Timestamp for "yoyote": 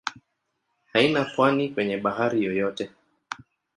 2.43-2.89